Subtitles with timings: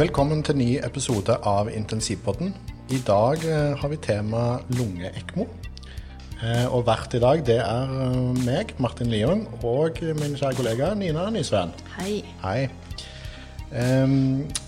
[0.00, 2.54] Velkommen til ny episode av Intensivpodden.
[2.88, 5.44] I dag eh, har vi tema lunge-ECMO.
[6.40, 10.88] Eh, og vert i dag det er eh, meg, Martin Liung, og min kjære kollega
[10.96, 11.74] Nina Nysveen.
[11.98, 12.14] Hei.
[12.40, 12.70] Hei.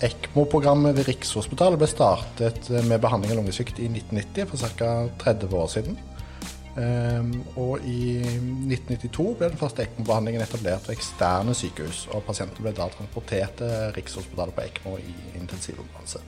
[0.05, 4.91] ECMO-programmet ved Rikshospitalet ble startet med behandling av lungesvikt i 1990, for ca.
[5.25, 5.97] 30 år siden.
[6.73, 12.07] Um, og i 1992 ble den første ECMO-behandlingen etablert ved eksterne sykehus.
[12.09, 16.23] Og Pasienten ble da transportert til Rikshospitalet på ECMO i intensivområdet.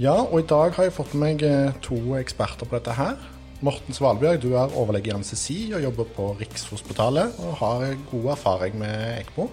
[0.00, 3.20] Ja, og i dag har jeg fått med meg eh, to eksperter på dette her.
[3.64, 8.80] Morten Svalbjørg, du er overlege i anestesi og jobber på Rikshospitalet og har god erfaring
[8.80, 9.50] med ECMO.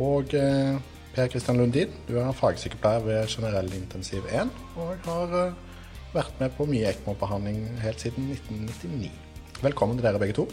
[0.00, 0.80] Og eh,
[1.12, 5.64] Per Kristian Lundin, du er fagsykepleier ved generell intensiv 1 og har eh,
[6.14, 9.10] vært med på mye ECMO-behandling helt siden 1999.
[9.60, 10.46] Velkommen til dere begge to.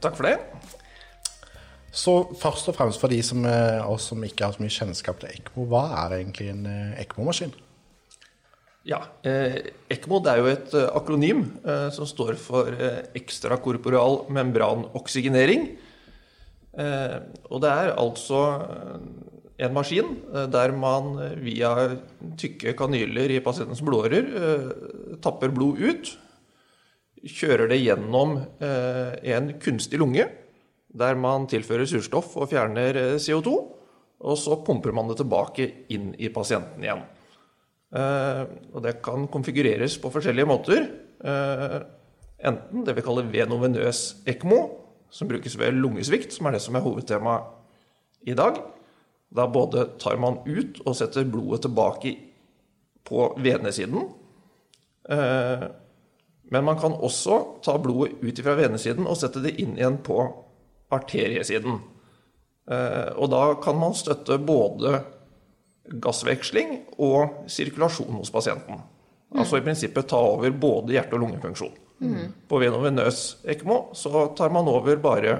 [0.00, 0.36] Takk for det.
[1.90, 5.20] Så først og fremst for de som, eh, oss som ikke har så mye kjennskap
[5.20, 7.52] til ECMO, hva er egentlig en eh, ECMO-maskin?
[8.86, 14.24] Ja, eh, ECMO det er jo et eh, akronym eh, som står for eh, ekstrakorporal
[14.30, 15.76] membranoksygenering.
[16.78, 17.18] Eh,
[17.50, 18.40] og det er altså
[19.60, 21.72] en maskin eh, der man eh, via
[22.40, 24.68] tykke kanyler i pasientens blodårer eh,
[25.22, 26.12] tapper blod ut,
[27.20, 30.24] kjører det gjennom en kunstig lunge,
[30.88, 33.52] der man tilfører surstoff og fjerner eh, CO2,
[34.20, 37.06] og så pumper man det tilbake inn i pasienten igjen.
[37.90, 40.82] Og det kan konfigureres på forskjellige måter.
[42.36, 44.58] Enten det vi kaller venovenøs ECMO,
[45.08, 48.60] som brukes ved lungesvikt, som er det som er hovedtemaet i dag.
[49.30, 52.16] Da både tar man ut og setter blodet tilbake
[53.06, 54.08] på venesiden.
[55.08, 55.64] Eh,
[56.50, 60.18] men man kan også ta blodet ut fra venesiden og sette det inn igjen på
[60.90, 61.78] arteriesiden.
[62.70, 64.98] Eh, og da kan man støtte både
[66.02, 68.82] gassveksling og sirkulasjon hos pasienten.
[69.30, 71.78] Altså i prinsippet ta over både hjerte- og lungefunksjon.
[72.48, 75.36] På venovenøs ECMO så tar man over bare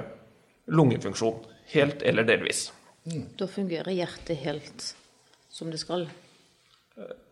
[0.71, 1.39] lungefunksjon.
[1.73, 2.69] Helt eller delvis.
[3.37, 4.91] Da fungerer hjertet helt
[5.49, 6.05] som det skal.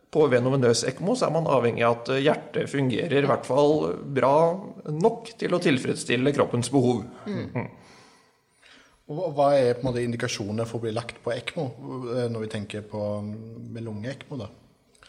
[0.10, 4.34] På venovenøs ECMO så er man avhengig av at hjertet fungerer i hvert fall bra
[4.90, 7.04] nok til å tilfredsstille kroppens behov.
[9.10, 11.64] Og hva er på en måte indikasjonene for å bli lagt på ECMO,
[12.14, 14.50] eh, når vi tenker på med lunge-ECMO, da?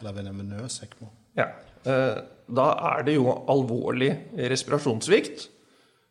[0.00, 1.08] Eller venevenøs ECMO?
[1.36, 1.48] Ja.
[1.84, 2.20] eh,
[2.50, 2.66] Da
[2.96, 4.10] er det jo alvorlig
[4.50, 5.48] respirasjonssvikt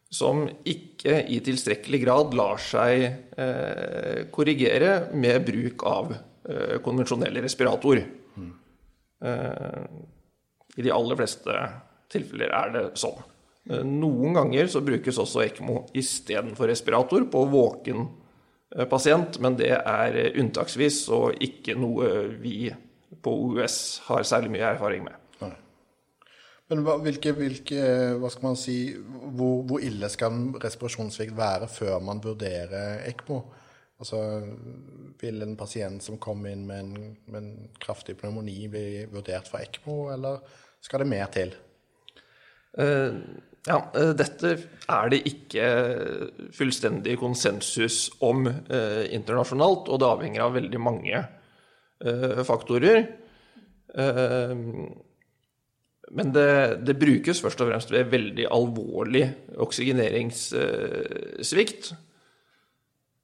[0.09, 3.03] som ikke i tilstrekkelig grad lar seg
[3.37, 8.01] eh, korrigere med bruk av eh, konvensjonell respirator.
[9.21, 9.83] Eh,
[10.79, 11.59] I de aller fleste
[12.09, 13.21] tilfeller er det sånn.
[13.69, 18.09] Eh, Noen ganger så brukes også ECMO istedenfor respirator på våken
[18.89, 22.67] pasient, men det er unntaksvis og ikke noe vi
[23.17, 25.15] på OUS har særlig mye erfaring med.
[26.69, 27.83] Men hva, hvilke, hvilke,
[28.21, 33.39] hva skal man si, hvor, hvor ille skal en respirasjonssvikt være før man vurderer ECMO?
[33.99, 34.19] Altså,
[35.19, 39.59] vil en pasient som kommer inn med en, med en kraftig pneumoni bli vurdert for
[39.65, 40.39] ECMO, eller
[40.85, 41.55] skal det mer til?
[42.79, 43.17] Uh,
[43.67, 44.53] Ja, eh, dette
[44.89, 45.65] er det ikke
[46.55, 53.01] fullstendig konsensus om eh, internasjonalt, og det avhenger av veldig mange eh, faktorer.
[53.99, 54.53] Eh,
[56.15, 59.25] men det, det brukes først og fremst ved veldig alvorlig
[59.61, 61.93] oksygeneringssvikt.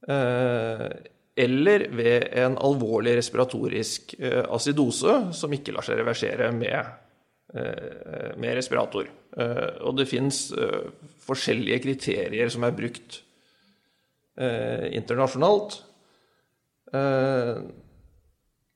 [0.09, 0.89] Eh,
[1.35, 6.79] eller ved en alvorlig respiratorisk asidose acidose som ikke lar seg reversere med,
[7.57, 9.05] eh, med respirator.
[9.35, 10.53] Eh, og det fins
[11.25, 13.23] forskjellige kriterier som er brukt
[14.37, 15.83] eh, internasjonalt.
[16.93, 17.55] Eh,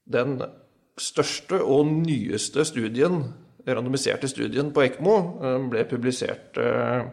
[0.10, 0.42] den
[1.00, 3.24] største og nyeste studien,
[3.68, 7.04] randomiserte studien på ECMO, eh, ble publisert eh,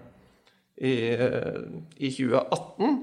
[0.77, 1.63] i, eh,
[1.97, 2.99] i 2018.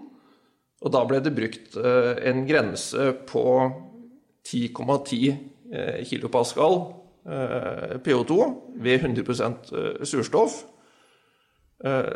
[0.84, 3.44] Og da ble det brukt en grense på
[4.44, 5.38] 10,10
[5.72, 6.76] eh, kilopascal
[7.24, 8.40] eh, PO2
[8.84, 10.64] ved 100 eh, surstoff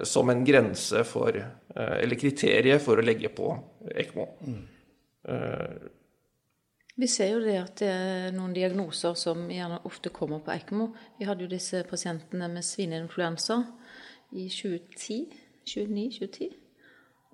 [0.07, 1.35] som en grense for,
[1.75, 3.49] eller kriteriet for å legge på
[3.99, 4.27] ECMO.
[5.27, 5.73] Eh,
[6.97, 10.87] Vi ser jo det at det er noen diagnoser som gjerne ofte kommer på ECMO.
[11.19, 13.59] Vi hadde jo disse pasientene med svineinfluensa
[14.33, 15.19] i 2010,
[15.69, 16.49] 2009-2010.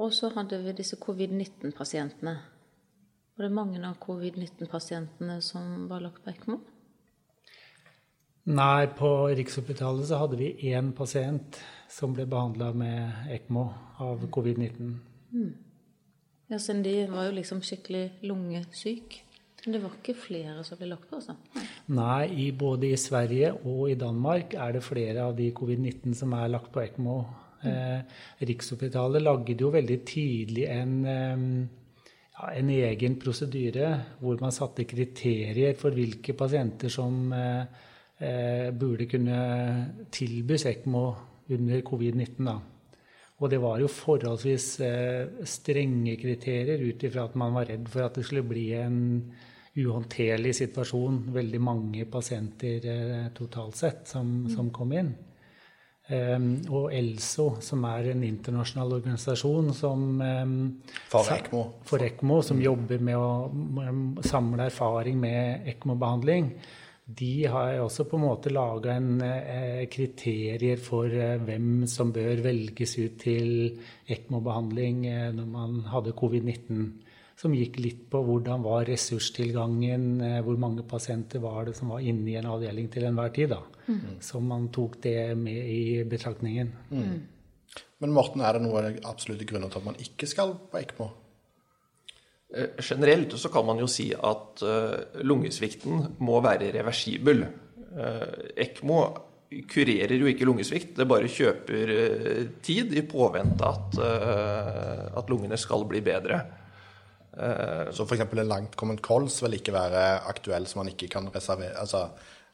[0.04, 2.36] Og så hadde vi disse covid-19-pasientene.
[3.38, 6.60] Var det mange av covid-19-pasientene som var lagt på ECMO?
[8.52, 11.56] Nei, på Rikshospitalet så hadde vi én pasient
[11.88, 13.70] som ble behandla med ECMO
[14.04, 14.98] av covid-19.
[16.52, 19.24] Ja, siden de var jo liksom skikkelig lungesyk.
[19.64, 21.38] Men det var ikke flere som ble lagt på, altså?
[21.96, 26.36] Nei, i, både i Sverige og i Danmark er det flere av de covid-19 som
[26.36, 27.16] er lagt på ECMO.
[27.64, 28.02] Eh,
[28.44, 31.46] Rikshospitalet lagde jo veldig tidlig en, eh,
[32.34, 37.64] ja, en egen prosedyre hvor man satte kriterier for hvilke pasienter som eh,
[38.20, 39.40] eh burde kunne
[40.12, 41.06] tilbys ECMO
[41.56, 42.46] under covid-19.
[42.46, 42.60] da.
[43.40, 48.04] Og det var jo forholdsvis eh, strenge kriterier ut ifra at man var redd for
[48.04, 49.02] at det skulle bli en
[49.80, 51.20] uhåndterlig situasjon.
[51.34, 55.14] Veldig mange pasienter eh, totalt sett som, som kom inn.
[56.04, 60.56] Um, og ELSO, som er en internasjonal organisasjon som um,
[61.08, 61.62] For ECMO.
[61.88, 66.52] For ECMO, som jobber med å samle erfaring med ECMO-behandling
[67.06, 72.96] de har også på en måte laga eh, kriterier for eh, hvem som bør velges
[72.98, 73.50] ut til
[74.08, 76.86] ECMO-behandling eh, når man hadde covid-19.
[77.44, 82.00] Som gikk litt på hvordan var ressurstilgangen, eh, hvor mange pasienter var det som var
[82.00, 83.50] inne i en avdeling til enhver tid.
[83.52, 83.60] da.
[83.90, 84.22] Mm.
[84.24, 86.72] Så man tok det med i betraktningen.
[86.90, 87.18] Mm.
[88.00, 91.10] Men Morten, er det noen absolutte grunner til at man ikke skal på ECMO?
[92.56, 97.44] Eh, generelt så kan man jo si at eh, lungesvikten må være reversibel.
[97.94, 99.04] ECMO
[99.70, 101.92] kurerer jo ikke lungesvikt, det bare kjøper
[102.66, 104.00] tid i påvente at,
[105.14, 106.40] at lungene skal bli bedre.
[107.34, 108.28] Så f.eks.
[108.28, 112.04] en langtkommen kols vil ikke være aktuell som man ikke kan altså,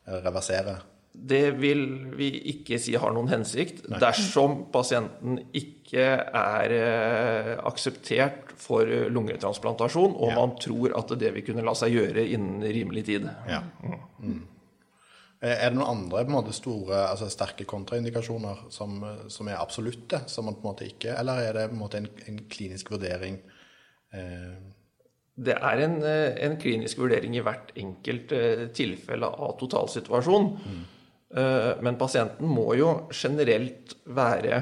[0.07, 0.77] reversere?
[1.09, 1.81] Det vil
[2.15, 3.97] vi ikke si har noen hensikt Nei.
[4.01, 10.37] dersom pasienten ikke er eh, akseptert for lungetransplantasjon, og ja.
[10.37, 13.27] man tror at det vil kunne la seg gjøre innen rimelig tid.
[13.49, 13.63] Ja.
[14.21, 14.43] Mm.
[15.39, 18.99] Er det noen andre måte, store, altså sterke kontraindikasjoner som,
[19.31, 22.01] som, er absolutte, som man på en måte ikke Eller er det på en, måte
[22.01, 23.39] en, en klinisk vurdering?
[24.13, 24.53] Eh,
[25.39, 28.33] det er en, eh, en, klinisk vurdering i hvert enkelt
[28.75, 30.49] tilfelle av totalsituasjon.
[30.59, 30.79] Mm.
[31.37, 34.59] Eh, men pasienten må jo generelt være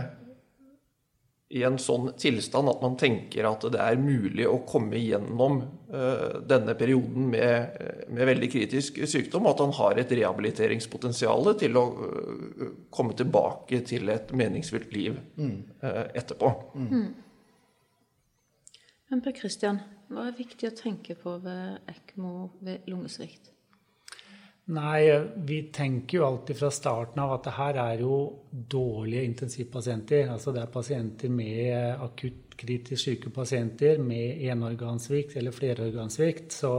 [1.56, 5.62] i en sånn tilstand at man tenker at det er mulig å komme gjennom
[5.96, 7.78] eh, denne perioden med,
[8.12, 13.80] med veldig kritisk sykdom, og at han har et rehabiliteringspotensial til å eh, komme tilbake
[13.88, 15.56] til et meningsfylt liv mm.
[16.20, 16.52] etterpå.
[16.76, 17.08] Mm.
[19.08, 19.80] Men Per Christian,
[20.12, 22.34] hva er viktig å tenke på ved ECMO
[22.66, 23.54] ved lungesvikt?
[24.68, 25.08] Nei,
[25.48, 28.18] vi tenker jo alltid fra starten av at det her er jo
[28.52, 30.28] dårlige intensivpasienter.
[30.34, 36.52] Altså det er pasienter med akutt kritisk syke pasienter med enorgansvikt eller flerorgansvikt.
[36.52, 36.74] Så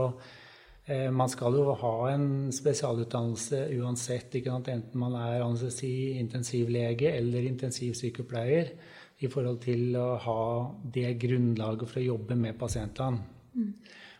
[0.85, 8.73] eh, man skal jo ha en spesialutdannelse uansett, enten man er anestesi, intensivlege eller intensivsykepleier,
[9.19, 10.43] i forhold til å ha
[10.95, 13.19] det grunnlaget for å jobbe med pasientene.
[13.55, 13.73] Mm.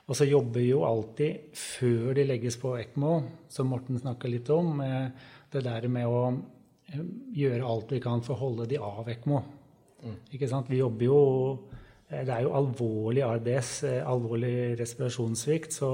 [0.09, 3.13] Og så jobber vi jo alltid før de legges på ECMO,
[3.47, 4.81] som Morten snakka litt om,
[5.53, 6.23] det der med å
[6.89, 7.03] eh,
[7.37, 9.43] gjøre alt vi kan for å holde de av ECMO.
[10.01, 10.17] Mm.
[10.33, 10.69] Ikke sant?
[10.71, 11.19] Vi jobber jo
[12.07, 15.91] eh, Det er jo alvorlig RBS, eh, alvorlig respirasjonssvikt, så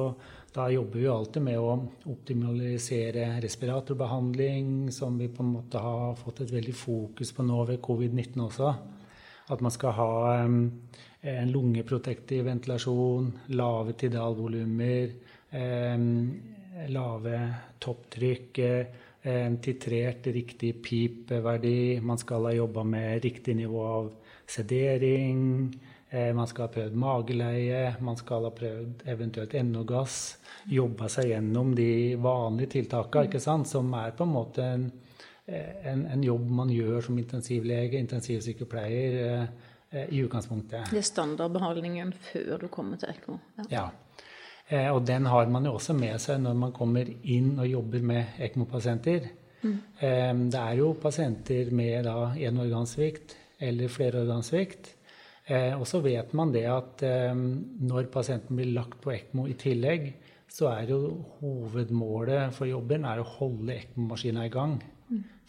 [0.55, 1.73] da jobber vi jo alltid med å
[2.13, 7.83] optimalisere respiratorbehandling, som vi på en måte har fått et veldig fokus på nå ved
[7.83, 8.75] covid-19 også.
[9.47, 10.11] At man skal ha
[10.41, 15.09] en lungeprotektiv ventilasjon, lave tidalvolumer,
[15.49, 15.97] eh,
[16.89, 17.39] lave
[17.79, 18.85] topptrykk, eh,
[19.21, 22.01] en titrert riktig pipverdi.
[22.01, 24.11] Man skal ha jobba med riktig nivå av
[24.47, 25.73] sedering.
[26.09, 30.37] Eh, man skal ha prøvd mageleie, man skal ha prøvd eventuelt NO-gass.
[30.69, 34.85] Jobba seg gjennom de vanlige tiltakene, som er på en måte en,
[35.45, 39.47] en, en, jobb man gjør som intensivlege, intensivsykepleier
[39.95, 40.89] Eh, i utgangspunktet.
[40.91, 43.37] Det er standardbehandlingen før du kommer til ECMO?
[43.59, 43.65] Ja.
[43.71, 43.85] ja.
[44.67, 48.03] Eh, og den har man jo også med seg når man kommer inn og jobber
[48.03, 49.29] med ECMO-pasienter.
[49.61, 49.77] Mm.
[49.99, 54.91] Eh, det er jo pasienter med da enorgansvikt eller flerorgansvikt.
[55.45, 60.07] Og så vet man det at når pasienten blir lagt på ECMO i tillegg,
[60.49, 60.97] så er jo
[61.37, 64.79] hovedmålet for jobben å holde ECMO-maskina i gang.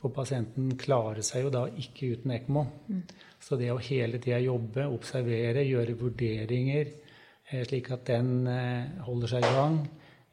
[0.06, 2.60] For pasienten klarer seg jo da ikke uten ECMO.
[2.86, 3.00] Mm.
[3.42, 9.32] Så det å hele tida jobbe, observere, gjøre vurderinger eh, slik at den eh, holder
[9.32, 9.80] seg i gang,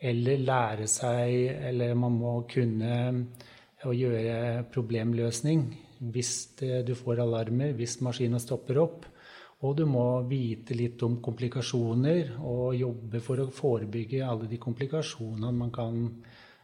[0.03, 5.65] eller lære seg Eller man må kunne eh, gjøre problemløsning
[6.13, 6.33] hvis
[6.85, 9.05] du får alarmer, hvis maskinen stopper opp.
[9.63, 15.53] Og du må vite litt om komplikasjoner og jobbe for å forebygge alle de komplikasjonene
[15.55, 16.01] man kan,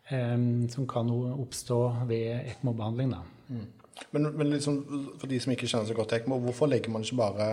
[0.09, 3.11] som kan oppstå ved ECMO-behandling.
[3.49, 3.67] Mm.
[4.15, 4.79] Men, men liksom,
[5.21, 7.49] for de som ikke kjenner så godt til ECMO, hvorfor legger man ikke bare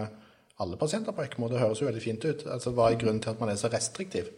[0.62, 1.50] alle pasienter på ECMO?
[1.52, 2.46] Det høres jo veldig fint ut.
[2.48, 4.32] Altså, hva er grunnen til at man er så restriktiv?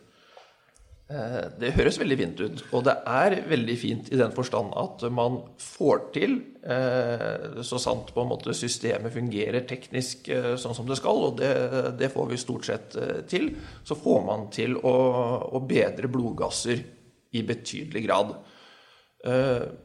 [1.08, 5.06] Eh, det høres veldig fint ut, og det er veldig fint i den forstand at
[5.08, 6.34] man får til,
[6.68, 11.40] eh, så sant på en måte systemet fungerer teknisk eh, sånn som det skal, og
[11.40, 11.54] det,
[11.96, 13.48] det får vi stort sett til,
[13.88, 14.94] så får man til å,
[15.48, 16.84] å bedre blodgasser
[17.36, 18.36] i betydelig grad.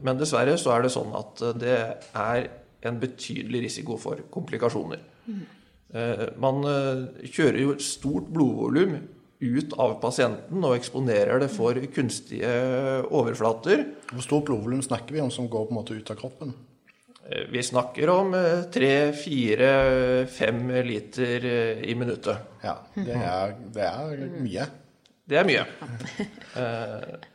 [0.04, 1.78] Men dessverre så er det sånn at det
[2.14, 2.46] er
[2.86, 5.02] en betydelig risiko for komplikasjoner.
[5.26, 5.42] Mm.
[6.40, 6.62] Man
[7.26, 8.94] kjører jo et stort blodvolum
[9.44, 12.52] ut av pasienten og eksponerer det for kunstige
[13.10, 13.84] overflater.
[14.12, 16.54] Hvor stort blodvolum snakker vi om som går på en måte ut av kroppen?
[17.28, 22.36] Eh, vi snakker om eh, tre, fire, fem liter eh, i minuttet.
[22.64, 24.66] Ja, det er, det er mye.
[25.24, 25.64] Det er mye.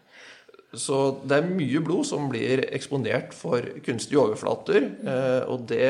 [0.69, 4.83] Så det er mye blod som blir eksponert for kunstige overflater.
[5.01, 5.89] Eh, og det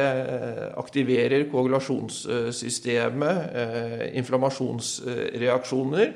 [0.79, 6.13] aktiverer koagulasjonssystemet, eh, inflammasjonsreaksjoner.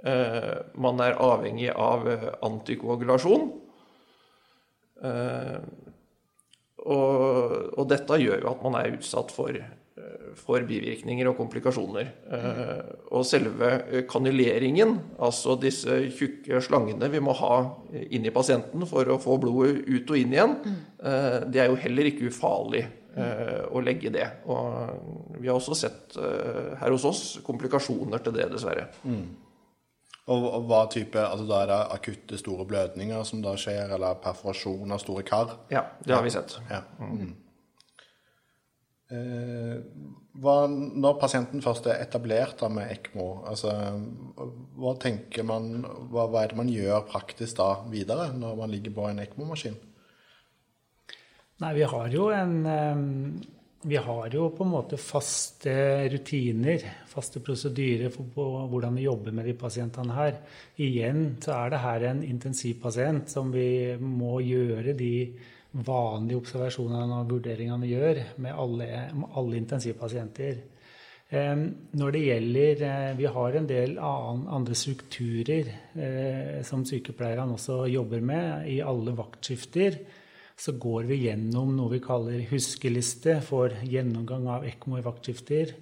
[0.00, 2.08] Eh, man er avhengig av
[2.40, 3.52] antikoagulasjon.
[6.80, 9.52] Og, og dette gjør jo at man er utsatt for
[10.38, 12.12] for bivirkninger og komplikasjoner.
[12.32, 17.58] Eh, og selve kanuleringen, altså disse tjukke slangene vi må ha
[18.10, 20.56] inn i pasienten for å få blodet ut og inn igjen,
[21.02, 24.26] eh, det er jo heller ikke ufarlig eh, å legge det.
[24.50, 26.18] Og vi har også sett
[26.80, 28.88] her hos oss komplikasjoner til det, dessverre.
[29.04, 29.24] Mm.
[30.30, 34.94] Og, hva type, altså Da er det akutte store blødninger som da skjer, eller perforasjon
[34.94, 35.56] av store kar?
[35.72, 36.54] Ja, det har vi sett.
[36.70, 36.84] Ja.
[37.02, 37.32] Mm.
[39.10, 39.76] Eh,
[40.40, 43.72] hva, når pasienten først er etablert med ECMO, altså,
[44.78, 44.94] hva
[45.48, 45.70] man,
[46.12, 49.78] hva, hva, er det man gjør praktisk da videre når man ligger på en ECMO-maskin?
[51.60, 53.02] Nei, vi har jo en eh,
[53.82, 55.72] vi har jo på en måte faste
[56.12, 60.34] rutiner, faste prosedyrer for hvordan vi jobber med de pasientene her.
[60.76, 65.14] Igjen så er det her en intensivpasient som vi må gjøre de
[65.72, 68.88] vanlige observasjonene og vurderingene vi gjør med alle,
[69.38, 70.62] alle intensivpasienter.
[71.30, 78.20] Når det gjelder eh, Vi har en del andre strukturer eh, som sykepleierne også jobber
[78.20, 80.00] med i alle vaktskifter.
[80.58, 85.76] Så går vi gjennom noe vi kaller huskeliste for gjennomgang av ECMO i vaktskifter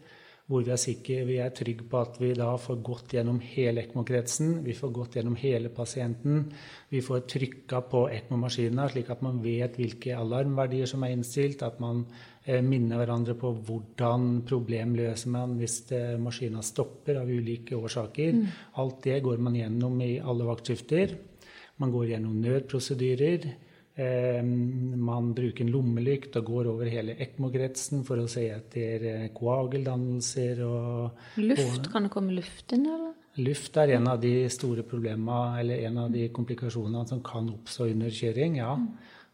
[0.48, 3.82] hvor vi er, sikre, vi er trygge på at vi da får gått gjennom hele
[3.84, 4.62] ECMO-kretsen.
[4.64, 6.46] Vi får gått gjennom hele pasienten.
[6.88, 11.60] Vi får trykka på ECMO-maskina, slik at man vet hvilke alarmverdier som er innstilt.
[11.66, 12.06] At man
[12.46, 18.40] eh, minner hverandre på hvordan problem løser man hvis eh, maskina stopper av ulike årsaker.
[18.40, 18.58] Mm.
[18.80, 21.12] Alt det går man gjennom i alle vaktskifter.
[21.76, 23.50] Man går gjennom nødprosedyrer.
[23.98, 29.24] Ehm, man bruker en lommelykt og går over hele ECMO-kretsen for å se etter eh,
[29.34, 31.88] koageldannelser og Luft?
[31.90, 33.16] Kan det komme luft inn, eller?
[33.42, 37.90] Luft er en av de store problemene, eller en av de komplikasjonene som kan oppstå
[37.90, 38.60] under kjøring.
[38.62, 38.76] ja.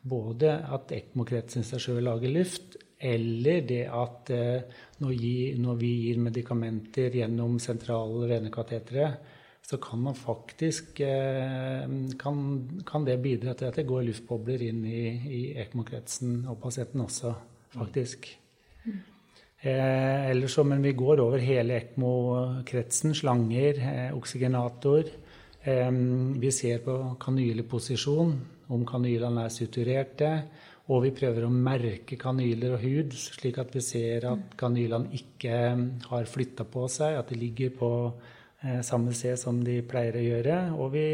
[0.04, 7.20] Både at ECMO-kretsen seg sjøl lager luft, eller det at eh, når vi gir medikamenter
[7.20, 9.12] gjennom sentrale venekatetere,
[9.64, 11.88] så kan man faktisk eh,
[12.20, 12.40] kan,
[12.86, 17.32] kan, det bidra til at det går luftbobler inn i, i ECMO-kretsen og pasienten også,
[17.72, 18.28] faktisk.
[18.84, 18.98] Mm.
[19.64, 23.16] Eh, ellers så, men vi går over hele ECMO-kretsen.
[23.16, 25.08] Slanger, eh, oksygenator.
[25.64, 25.90] Eh,
[26.44, 28.36] vi ser på kanyleposisjon,
[28.68, 30.30] om kanylene er suturerte.
[30.92, 35.60] Og vi prøver å merke kanyler og hud, slik at vi ser at kanylene ikke
[36.10, 38.43] har flytta på seg, at de ligger på Eh,
[38.86, 40.58] samme sted som de pleier å gjøre.
[40.78, 41.06] Og vi,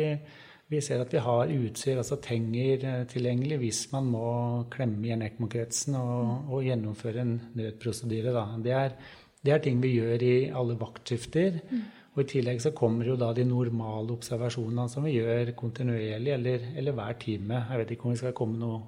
[0.70, 4.26] vi ser at vi har utstyr, altså tenger, eh, tilgjengelig hvis man må
[4.70, 8.34] klemme igjen ECMO-kretsen og, og, gjennomføre en nødprosedyre.
[8.62, 8.94] Det er,
[9.42, 11.58] det, er, ting vi gjør i alle vaktskifter.
[11.70, 11.82] Mm.
[12.14, 16.70] Og I tillegg så kommer jo da de normale observasjonene som vi gjør kontinuerlig eller,
[16.78, 17.64] eller hver time.
[17.70, 18.80] Jeg vet ikke om vi skal komme noe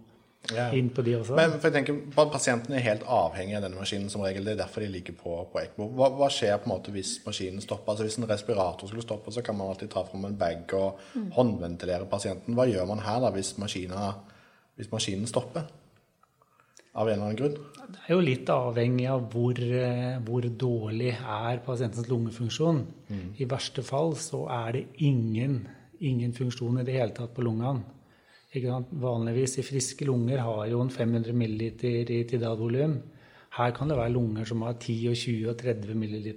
[0.50, 0.68] ja.
[0.74, 1.36] inn på de også.
[1.38, 1.98] Men for jeg tenker,
[2.32, 4.46] Pasienten er helt avhengig av denne maskinen som regel.
[4.46, 5.88] Det er derfor de ligger på, på ECMO.
[5.98, 7.94] Hva, hva, skjer på en måte hvis maskinen stopper?
[7.94, 10.98] Altså Hvis en respirator skulle stoppe, så kan man alltid ta fram en bag og
[11.14, 11.28] mm.
[11.36, 12.56] håndventilere pasienten.
[12.58, 15.70] Hva gjør man her da hvis, hvis maskinen stopper?
[16.92, 17.54] Av en eller annen grunn?
[17.92, 22.82] Det er jo litt avhengig av hvor, eh, hvor dårlig er pasientens lungefunksjon.
[23.08, 23.28] Mm.
[23.40, 25.62] I verste fall så er det ingen,
[26.00, 27.86] ingen funksjon i det hele tatt på lungene.
[28.52, 32.98] Vanligvis i friske lunger har jo en 500 ml i tidalvolum.
[33.52, 36.28] Her kan det være lunger som har 10 og 20 og 30 ml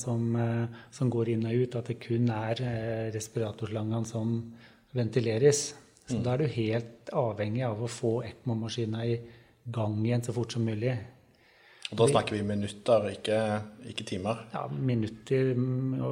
[0.00, 1.76] som, eh, som, går inn og ut.
[1.76, 4.52] At det kun er respiratorslangen respiratorslangene som
[4.92, 5.74] ventileres.
[6.08, 6.24] Så mm.
[6.24, 9.18] da er du helt avhengig av å få ECMO-maskina i
[9.68, 10.96] gang igjen så fort som mulig.
[11.88, 13.36] Og da snakker vi minutter, ikke,
[13.88, 14.42] ikke timer.
[14.52, 15.54] Ja, minutter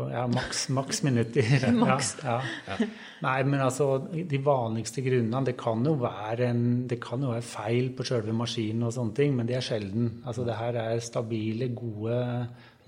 [0.09, 1.45] Ja, maks, maks minutter.
[2.25, 2.76] Ja, ja.
[3.21, 7.45] Nei, men altså, de vanligste grunnene Det kan jo være, en, det kan jo være
[7.45, 10.11] feil på selve maskinen og sånne ting, men det er sjelden.
[10.25, 12.23] Altså, det her er stabile, gode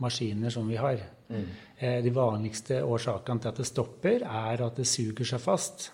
[0.01, 1.05] maskiner som vi har.
[1.29, 1.47] Mm.
[1.77, 5.91] Eh, de vanligste årsakene til at det stopper, er at det suger seg fast.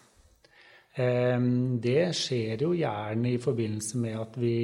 [0.94, 1.40] Eh,
[1.82, 4.58] det skjer jo gjerne i forbindelse med at vi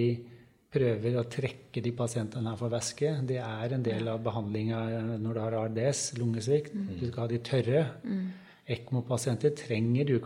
[0.70, 3.16] prøver å trekke de pasientene her for væske.
[3.26, 4.80] Det er en del av behandlinga
[5.18, 6.76] når du har ARDS, lungesvikt.
[6.76, 6.88] Mm.
[7.00, 7.84] Du skal ha de tørre.
[8.04, 8.26] Mm.
[8.70, 10.18] ECMO-pasienter trenger i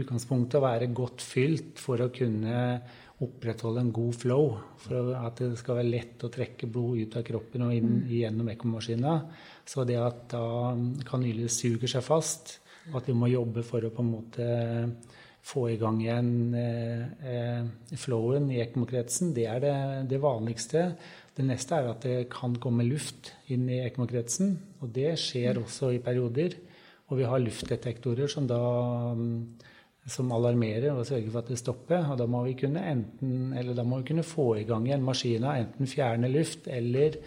[0.00, 2.58] utgangspunktet å være godt fylt for å kunne
[3.24, 4.52] opprettholde en god flow.
[4.84, 8.12] For at det skal være lett å trekke blod ut av kroppen og inn mm.
[8.20, 9.16] gjennom ECMO-maskina.
[9.68, 10.44] Så det at da
[11.08, 12.58] kanyler suger seg fast,
[12.96, 14.46] at vi må jobbe for å på en måte
[15.42, 19.32] få i gang igjen eh, eh, flowen i ECMO-kretsen.
[19.36, 19.76] Det er det,
[20.12, 20.84] det, vanligste.
[21.36, 24.54] Det neste er at det kan komme luft inn i ECMO-kretsen.
[24.80, 25.64] Og det skjer mm.
[25.64, 26.58] også i perioder.
[27.10, 28.60] Og vi har luftdetektorer som da
[29.16, 29.34] mm,
[30.10, 32.08] som alarmerer og sørger for at det stopper.
[32.12, 35.58] Og da må vi kunne, enten, da må vi kunne få i gang igjen maskina,
[35.60, 37.18] enten fjerne luft eller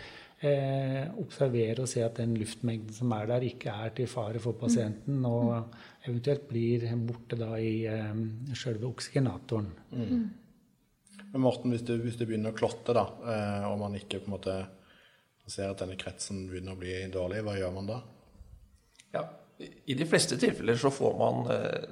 [0.45, 4.57] eh, observere og se at den luftmengden som er der, ikke er til fare for
[4.59, 5.73] pasienten, og
[6.07, 8.23] eventuelt blir borte da i eh,
[8.59, 9.69] selve oksygenatoren.
[9.91, 10.23] Mm.
[11.33, 14.29] Men Morten, hvis det, hvis det, begynner å klotte, da, eh, og man ikke på
[14.29, 14.57] en måte
[15.49, 17.99] ser at denne kretsen begynner å bli dårlig, hva gjør man da?
[19.13, 19.23] Ja,
[19.59, 21.89] I de fleste tilfeller så får man eh,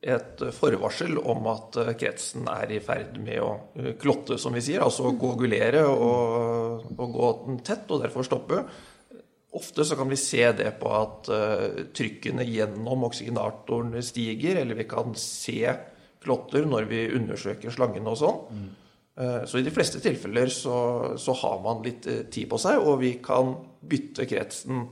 [0.00, 4.62] et forvarsel om at eh, kretsen er i ferd med å eh, klotte, som vi
[4.64, 4.80] sier.
[4.84, 7.30] Altså koagulere og, og gå
[7.66, 8.62] tett, og derfor stoppe.
[9.60, 14.86] Ofte så kan vi se det på at uh, trykkene gjennom oksygenatoren stiger, eller vi
[14.86, 15.64] kan se
[16.22, 18.38] klotter når vi undersøker slangene og sånn.
[18.54, 18.68] Mm.
[19.50, 20.76] Så i de fleste tilfeller så,
[21.18, 23.50] så, har man litt tid på seg, og vi kan
[23.90, 24.84] bytte kretsen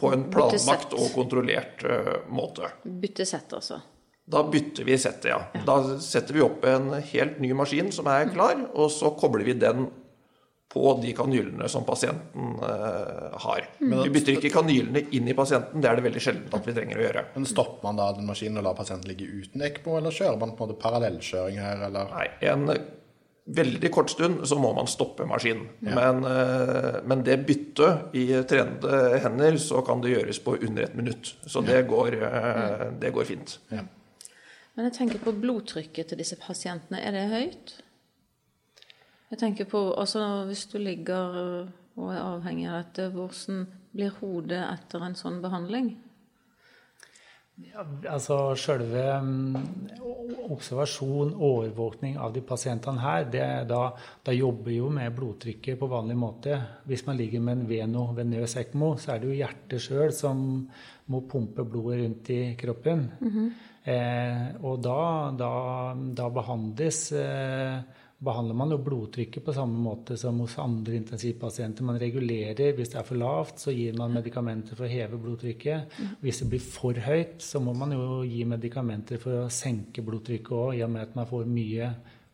[0.00, 1.84] på en planlagt og kontrollert
[2.32, 2.72] måte.
[2.88, 3.82] Bytte sett, altså?
[4.28, 5.38] Da bytter vi settet, ja.
[5.64, 9.56] Da setter vi opp en helt ny maskin som er klar, og så kobler vi
[9.56, 9.88] den
[10.68, 13.64] på de kanylene som pasienten eh, har.
[13.80, 16.76] Men vi bytter ikke kanylene inn i pasienten, det er det veldig sjelden at vi
[16.76, 17.24] trenger å gjøre.
[17.38, 20.52] Men Stopper man da den maskinen og lar pasienten ligge uten ECMO, eller kjører man
[20.52, 22.12] på en måte parallellkjøring her, eller?
[22.12, 22.68] Nei, en
[23.48, 25.70] veldig kort stund så må man stoppe maskinen.
[25.80, 25.94] Ja.
[25.96, 30.98] Men, uh, men, det byttet i trenede hender, så kan det gjøres på under et
[30.98, 31.32] minutt.
[31.48, 33.56] Så det går, uh, det går fint.
[33.72, 33.86] Ja.
[34.78, 37.00] Men jeg tenker på blodtrykket til disse pasientene.
[37.02, 37.72] Er det høyt?
[39.32, 41.32] Jeg tenker på altså Hvis du ligger
[41.98, 45.96] og er avhengig av dette, hvordan blir hodet etter en sånn behandling?
[47.58, 53.80] Ja, altså Selve observasjon observasjon, overvåkning av de pasientene her, det, da,
[54.24, 56.54] da, jobber jo med blodtrykket på vanlig måte.
[56.86, 60.46] Hvis man ligger med en veno-venøs ECMO, så er det jo hjertet sjøl som
[61.08, 63.08] må pumpe blodet rundt i kroppen.
[63.20, 63.50] Mm -hmm.
[63.88, 67.78] Eh, og da, da, da behandles eh,
[68.18, 71.86] behandler man jo blodtrykket på samme måte som hos andre intensivpasienter.
[71.86, 72.74] Man regulerer.
[72.74, 75.94] Hvis det er for lavt, så gir man medikamenter for å heve blodtrykket.
[76.20, 80.56] Hvis det blir for høyt, så må man jo gi medikamenter for å senke blodtrykket
[80.58, 81.92] òg, i og med at man får mye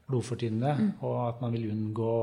[0.08, 0.90] blodfortynnende, mm.
[1.04, 2.16] og at man vil unngå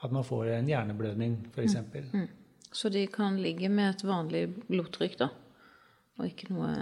[0.00, 1.76] at man får en hjerneblødning, f.eks.
[1.76, 2.20] Mm.
[2.20, 2.28] Mm.
[2.72, 5.28] Så de kan ligge med et vanlig blodtrykk, da,
[6.20, 6.74] og ikke noe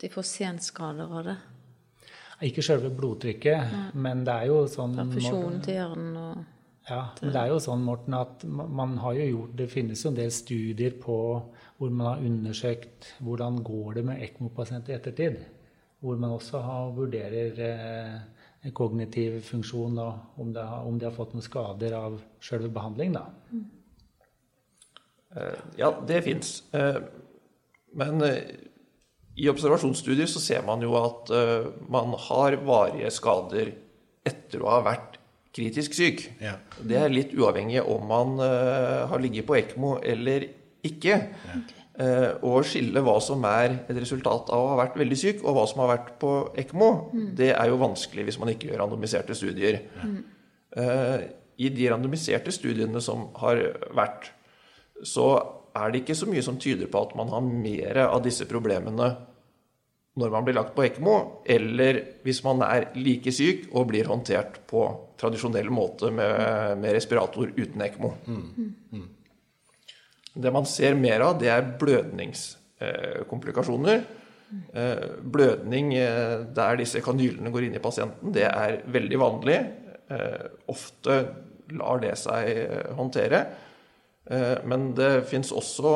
[0.00, 1.36] de får senskader av det?
[2.44, 3.82] Ikke selve blodtrykket, ja.
[3.96, 6.44] men det er jo sånn Perfusjonen til hjernen og
[6.86, 10.12] Ja, men det er jo sånn, Morten, at man har jo gjort Det finnes jo
[10.12, 11.16] en del studier på
[11.76, 15.40] hvor man har undersøkt hvordan går det med ECMO-pasienter i ettertid.
[16.00, 21.12] Hvor man også har, vurderer eh, kognitiv funksjon og om de, har, om de har
[21.16, 23.26] fått noen skader av selve behandling, da.
[23.50, 23.66] Mm.
[25.76, 26.54] Ja, det fins.
[27.96, 28.42] Eh, men eh,
[29.36, 33.74] i observasjonsstudier så ser man jo at uh, man har varige skader
[34.24, 35.18] etter å ha vært
[35.52, 36.22] kritisk syk.
[36.40, 36.54] Ja.
[36.80, 40.48] Det er litt uavhengig om man uh, har ligget på ECMO eller
[40.86, 41.18] ikke.
[41.48, 41.58] Ja.
[42.44, 45.62] Og skille hva som er et resultat av å ha vært veldig syk, og hva
[45.64, 47.28] som har vært på ECMO, mm.
[47.38, 49.78] det er jo vanskelig hvis man ikke gjør randomiserte studier.
[50.04, 50.18] Mm.
[51.56, 53.62] I de randomiserte studiene som har
[53.96, 54.28] vært,
[55.08, 55.30] så
[55.76, 59.08] er det ikke så mye som tyder på at man har mer av disse problemene
[60.16, 64.54] når man blir lagt på ECMO, eller hvis man er like syk og blir håndtert
[64.70, 64.80] på
[65.20, 68.10] tradisjonell måte med, med respirator uten ECMO.
[68.24, 68.72] Mm.
[68.96, 69.08] Mm.
[70.36, 74.00] Det man ser mer av, det er blødningskomplikasjoner.
[74.72, 79.58] Eh, blødning eh, der disse kanylene går inn i pasienten, det er veldig vanlig.
[80.16, 81.26] Eh, ofte
[81.76, 82.44] lar det seg
[82.96, 83.46] håndtere.
[84.66, 85.90] Men det fins også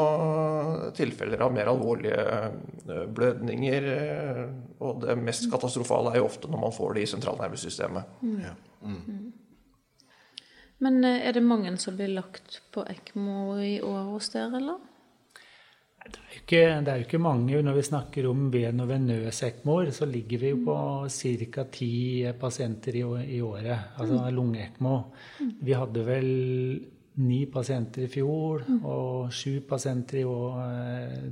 [0.95, 2.21] tilfeller av mer alvorlige
[3.11, 3.89] blødninger.
[4.87, 8.13] Og det mest katastrofale er jo ofte når man får det i sentralnervesystemet.
[8.23, 8.37] Mm.
[8.45, 8.53] Ja.
[8.87, 9.33] Mm.
[10.87, 14.79] Men er det mange som blir lagt på ECMO i år hos dere, eller?
[16.01, 17.59] Det er, ikke, det er, jo ikke, mange.
[17.63, 20.77] Når vi snakker om ven- og venøs ECMO-er, så ligger vi jo på
[21.13, 21.65] ca.
[21.71, 21.93] ti
[22.41, 23.03] pasienter i,
[23.37, 23.93] i, året.
[24.01, 24.31] Altså mm.
[24.35, 24.95] lunge-ECMO.
[25.41, 25.53] Mm.
[25.61, 26.31] Vi hadde vel
[27.21, 30.25] ni pasienter i fjor og sju pasienter i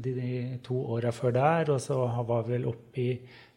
[0.05, 0.31] de
[0.65, 1.73] to åra før der.
[1.75, 1.99] Og så
[2.29, 3.11] var vi vel oppe i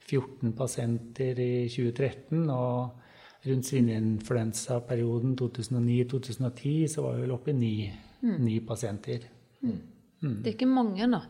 [0.07, 2.49] 14 pasienter i 2013.
[2.49, 7.75] Og rundt svineinfluensaperioden 2009-2010 så var vi vel oppe i ni,
[8.21, 8.35] mm.
[8.43, 9.25] ni pasienter.
[9.61, 9.79] Mm.
[10.21, 10.35] Mm.
[10.43, 11.23] Det er ikke mange, da.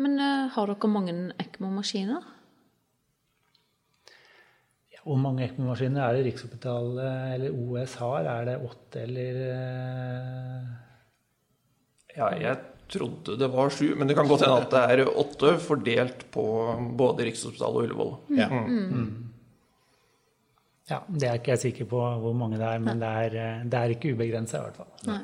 [0.00, 2.24] Men uh, har dere mange ECMO-maskiner?
[5.10, 8.28] Hvor mange ECMO-maskiner er det Rikshospitalet eller OS har?
[8.30, 10.68] Er det åtte eller uh...
[12.14, 15.56] Ja, jeg trodde det var sju, men det kan godt hende at det er åtte
[15.62, 16.44] fordelt på
[16.98, 18.14] både Rikshospitalet og Ullevål.
[18.38, 18.46] Ja.
[18.54, 18.86] Mm.
[19.00, 19.10] mm.
[20.92, 21.02] ja.
[21.08, 23.82] det er ikke jeg sikker på hvor mange det er, men det er, eh, det
[23.82, 24.92] er ikke ubegrensa i hvert fall.
[25.10, 25.20] Nei.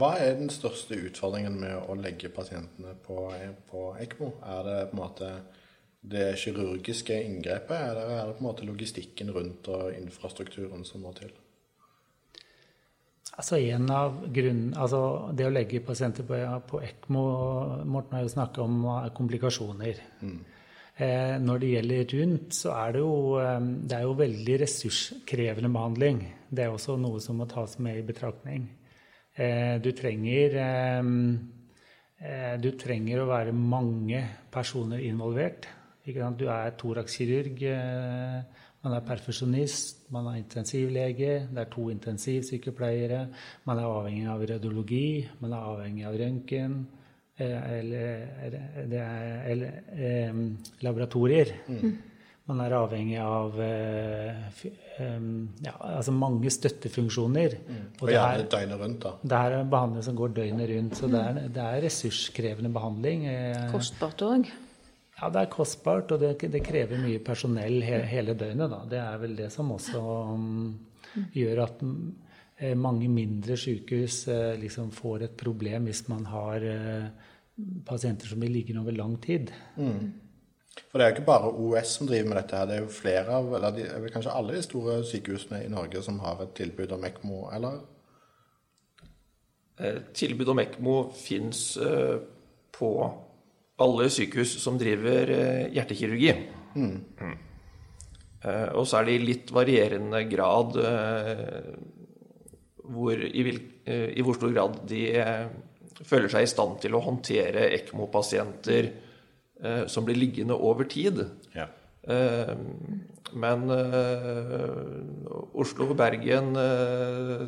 [0.00, 3.26] Hva er den største utfordringen med å legge pasientene på,
[3.68, 4.32] på ECMO?
[4.48, 5.34] Er det på en måte
[6.02, 11.14] det kirurgiske inngrepet, eller er det på en måte logistikken rundt og infrastrukturen som må
[11.14, 11.30] til?
[13.32, 16.36] Altså en av grunnen, altså Det å legge pasienter på,
[16.68, 17.22] på ECMO
[17.88, 18.82] Morten har jo snakka om
[19.16, 20.02] komplikasjoner.
[20.20, 20.40] Mm.
[20.96, 25.72] Eh, når det gjelder rundt, så er det jo, eh, det er jo veldig ressurskrevende
[25.72, 26.20] behandling.
[26.50, 28.68] Det er også noe som må tas med i betraktning.
[29.34, 31.04] Eh, du trenger eh,
[32.20, 34.20] eh, Du trenger å være mange
[34.52, 35.70] personer involvert.
[36.02, 37.60] Du er thoraxkirurg,
[38.82, 43.20] man er perfusjonist, man er intensivlege, det er to intensivsykepleiere,
[43.70, 46.74] man er avhengig av radiologi, man er avhengig av røntgen
[47.38, 48.28] eller,
[48.82, 50.40] eller, eller,
[50.80, 51.54] laboratorier.
[51.68, 51.94] Mm.
[52.50, 54.62] Man er avhengig av uh,
[55.62, 57.54] ja, altså mange støttefunksjoner.
[57.62, 57.84] Mm.
[58.00, 59.14] Og, og gjerne døgnet rundt, da.
[59.22, 60.98] Det er behandling som går døgnet rundt.
[60.98, 63.28] Så det, er, det, er, ressurskrevende behandling.
[63.30, 64.50] Eh, kostbart òg?
[65.22, 68.72] Ja, det er kostbart, og det, det krever mye personell he, hele døgnet.
[68.72, 68.80] Da.
[68.90, 70.00] Det er vel det som også
[70.34, 70.72] um,
[71.30, 76.66] gjør at uh, mange mindre sykehus uh, liksom får et problem hvis man har
[77.86, 79.52] pasienter som blir liggende over lang tid.
[79.76, 80.10] Mm.
[80.90, 82.56] For det er jo ikke bare OS som driver med dette.
[82.56, 86.02] her, Det er jo flere av, eller de, kanskje alle de store sykehusene i Norge
[86.02, 87.80] som har et tilbud om ECMO, eller?
[89.78, 92.18] Eh, tilbud om ECMO fins eh,
[92.72, 92.90] på
[93.82, 96.36] alle sykehus som driver eh, hjertekirurgi.
[96.76, 96.94] Mm.
[97.22, 97.40] Mm.
[98.74, 100.74] Og så er det i litt varierende grad
[102.82, 105.02] hvor, i, vil, i, hvor stor grad de
[106.06, 108.88] føler seg i stand til å håndtere ECMO-pasienter
[109.62, 111.22] eh, som blir liggende over tid.
[111.56, 111.68] Ja.
[112.02, 112.52] Eh,
[113.32, 117.46] men eh, Oslo, Bergen, eh,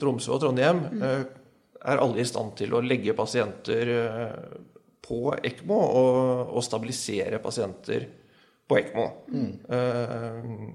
[0.00, 1.02] Tromsø og Trondheim mm.
[1.04, 1.24] Eh,
[1.84, 4.38] er alle i stand til å legge pasienter eh,
[5.04, 8.08] på ECMO og, og, stabilisere pasienter
[8.68, 9.06] på ECMO.
[9.28, 10.74] Mm.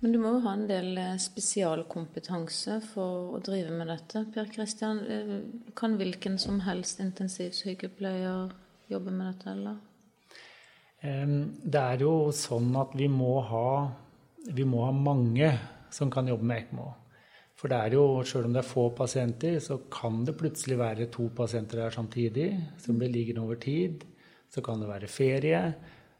[0.00, 4.22] Men du må jo ha en del spesialkompetanse for å drive med dette.
[4.32, 5.02] Per Kristian,
[5.76, 8.48] kan hvilken som helst intensivsykepleier
[8.88, 9.76] jobbe med dette, eller?
[11.00, 13.68] Det er jo sånn at vi må ha,
[14.48, 15.52] vi må ha mange
[15.92, 16.88] som kan jobbe med ECMO.
[17.60, 21.10] For det er jo, selv om det er få pasienter, så kan det plutselig være
[21.12, 22.48] to pasienter der samtidig
[22.80, 24.06] som blir liggende over tid.
[24.48, 25.60] Så kan det være ferie.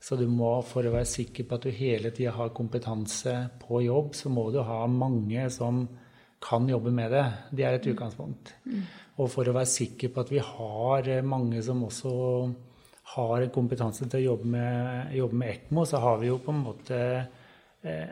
[0.01, 3.81] Så du må, for å være sikker på at du hele tida har kompetanse på
[3.87, 5.87] jobb, så må du ha mange som
[6.41, 7.25] kan jobbe med det.
[7.57, 7.93] Det er et mm.
[7.95, 8.55] utgangspunkt.
[8.65, 8.85] Mm.
[9.21, 12.15] Og for å være sikker på at vi har mange som også
[13.17, 16.65] har kompetanse til å jobbe med, jobbe med ECMO, så har vi jo på en
[16.65, 17.01] måte
[17.83, 18.11] eh,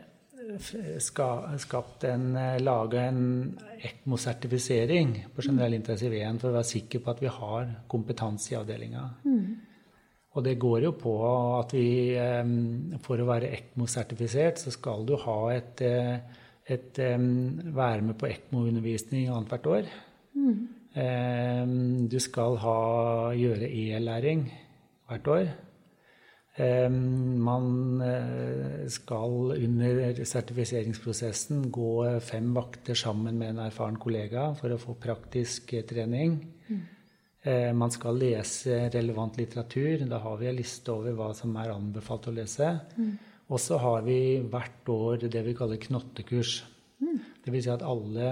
[1.59, 2.33] skapt en,
[2.63, 3.21] laga en
[3.77, 8.57] ECMO-sertifisering på generell intensiv 1 for å være sikker på at vi har kompetanse i
[8.59, 9.03] avdelinga.
[9.25, 9.43] Mm.
[10.37, 11.13] Og det går jo på
[11.57, 12.15] at vi
[13.05, 16.19] For å være ECMO-sertifisert, så skal du ha et, eh,
[16.69, 19.89] et, være med på ECMO-undervisning annethvert år.
[20.35, 20.67] Mm.
[22.09, 22.77] Du skal ha,
[23.37, 24.45] gjøre e-læring
[25.09, 25.51] hvert år.
[26.59, 34.79] Man eh, skal under sertifiseringsprosessen gå fem vakter sammen med en erfaren kollega for å
[34.81, 36.35] få praktisk trening.
[36.67, 36.81] Mm.
[37.41, 40.03] Eh, man skal lese relevant litteratur.
[40.09, 42.73] Da har vi en liste over hva som er anbefalt å lese.
[42.97, 43.13] Mm.
[43.49, 46.59] Og så har vi hvert år det vi kaller knottekurs.
[46.99, 47.63] Dvs.
[47.63, 48.29] Si at alle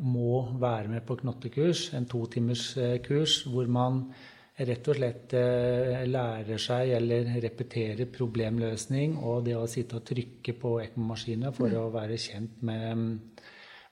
[0.00, 4.06] må være med på knottekurs, en to timers eh, kurs, hvor man
[4.54, 10.54] rett og slett eh, lærer seg eller repeterer problemløsning og det å sitte og trykke
[10.60, 13.40] på ekkomaskiner for å være kjent med,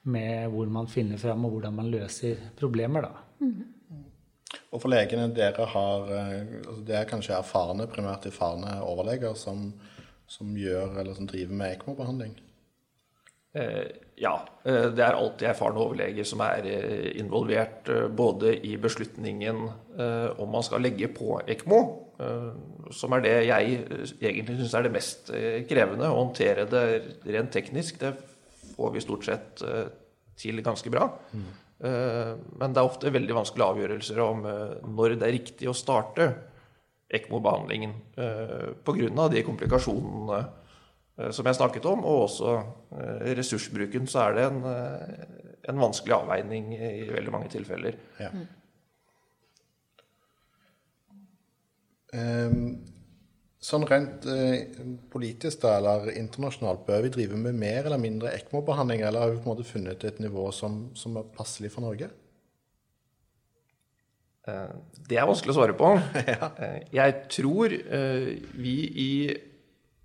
[0.06, 3.08] med, hvor man finner fram og hvordan man løser problemer.
[3.08, 3.24] da.
[3.42, 4.60] Mm.
[4.72, 9.70] Og for legene dere har altså Det er kanskje erfarne, primært erfarne overleger som,
[10.30, 12.38] som gjør eller som driver med ECMO-behandling?
[13.58, 13.88] Eh,
[14.22, 14.32] ja.
[14.64, 19.64] Eh, det er alltid erfarne overleger som er eh, involvert både i beslutningen
[20.40, 21.78] om man skal legge på ECMO,
[22.96, 23.74] som er det jeg
[24.24, 25.28] egentlig syns er det mest
[25.68, 26.08] krevende.
[26.08, 26.84] Å håndtere det
[27.28, 28.14] rent teknisk, det
[28.72, 29.60] får vi stort sett
[30.40, 31.10] til ganske bra.
[31.36, 31.44] Mm.
[32.56, 34.48] Men det er ofte veldig vanskelige avgjørelser om
[34.96, 36.30] når det er riktig å starte
[37.12, 39.28] ECMO-behandlingen pga.
[39.36, 40.61] de komplikasjonene Eh,
[41.12, 42.54] som jeg snakket om, og også
[42.96, 47.98] eh, ressursbruken, så er det en, eh, en vanskelig avveining i veldig mange tilfeller.
[48.20, 48.32] Ja.
[48.32, 48.48] Mm.
[52.12, 52.64] Um,
[53.62, 54.56] sånn rent uh,
[55.12, 59.38] politisk da, eller internasjonalt, bør vi drive med mer eller mindre ECMO-behandling, eller har vi
[59.38, 62.10] på en måte funnet et nivå som, som er passelig for Norge?
[64.48, 64.74] Uh,
[65.08, 65.94] det er vanskelig å svare på.
[66.34, 66.52] ja.
[66.56, 67.78] uh, jeg tror
[68.60, 69.10] vi i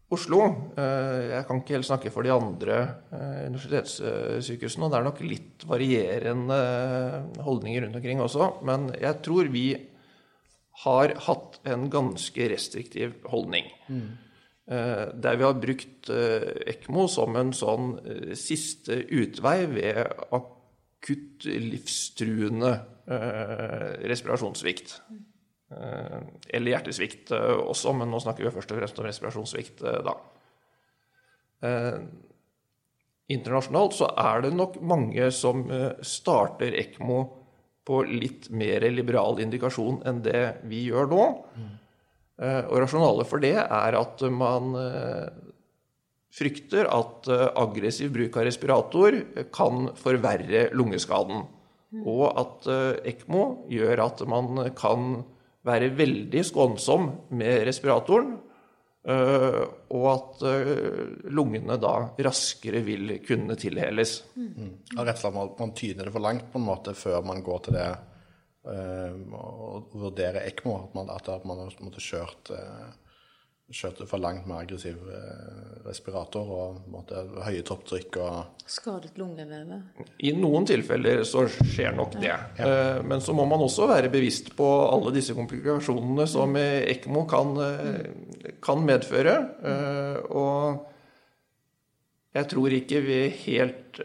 [0.07, 0.39] Oslo
[0.79, 2.77] eh, Jeg kan ikke helt snakke for de andre
[3.11, 4.87] eh, universitetssykehusene.
[4.87, 6.59] og Det er nok litt varierende
[7.43, 8.51] holdninger rundt omkring også.
[8.67, 9.67] Men jeg tror vi
[10.85, 13.67] har hatt en ganske restriktiv holdning.
[13.89, 14.07] Mm.
[14.67, 17.95] Der vi har brukt ECMO som en sånn
[18.37, 20.03] siste utvei ved
[20.35, 22.73] akutt livstruende
[24.11, 24.99] respirasjonssvikt.
[25.67, 26.19] Eh,
[26.55, 30.15] eller hjertesvikt eh, også, men nå snakker vi først og fremst om respirasjonssvikt eh, da.
[33.33, 35.65] Internasjonalt så er det nok mange som
[36.05, 37.17] starter ECMO
[37.87, 41.23] på litt mer liberal indikasjon enn det vi gjør nå.
[42.37, 44.69] Og rasjonalet for det er at man
[46.37, 49.17] frykter at aggressiv bruk av respirator
[49.49, 51.41] kan forverre lungeskaden.
[52.05, 52.69] Og at
[53.15, 55.25] ECMO gjør at man kan
[55.67, 58.35] være veldig skånsom med respiratoren.
[59.07, 59.61] Eh,
[59.95, 61.93] og at eh, lungene da
[62.27, 64.17] raskere vil kunne tilheles.
[64.35, 64.73] Mm.
[64.97, 67.61] Rett og slett man, man tyner det for langt på en måte før man går
[67.67, 67.87] til det
[68.67, 70.75] uh, og vurderer ECMO.
[70.89, 72.89] At man, at man har kjørt uh,
[73.67, 80.03] kjørte for langt med aggressiv eh, respirator og måtte, høye topptrykk og Skadet lungevevet?
[80.23, 82.31] I noen tilfeller så skjer nok det.
[82.31, 82.37] Ja.
[82.63, 87.55] Eh, men så må man også være bevisst på alle disse komplikasjonene som ECMO kan,
[87.63, 89.35] eh, kan medføre.
[90.31, 90.85] Og
[92.37, 94.01] jeg tror ikke vi helt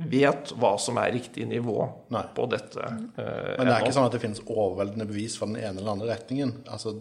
[0.00, 1.76] vet hva som er riktig nivå
[2.12, 2.24] Nei.
[2.36, 2.84] på dette.
[3.16, 6.08] Men det er ikke sånn at det finnes overveldende bevis for den ene eller andre
[6.14, 6.54] retningen?
[6.72, 6.96] Altså,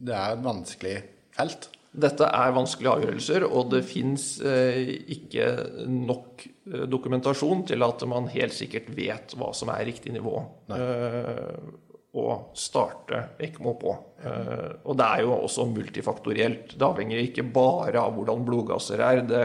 [0.00, 0.96] det er et vanskelig
[1.36, 1.68] felt.
[1.90, 5.46] Dette er vanskelige avgjørelser, og det fins eh, ikke
[5.90, 10.36] nok eh, dokumentasjon til at man helt sikkert vet hva som er riktig nivå
[10.76, 11.56] eh,
[12.14, 13.96] å starte ECMO på.
[14.22, 16.76] Eh, og det er jo også multifaktorielt.
[16.78, 19.24] Det avhenger ikke bare av hvordan blodgasser er.
[19.26, 19.42] Det,